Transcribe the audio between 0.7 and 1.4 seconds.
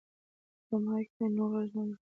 مایک وي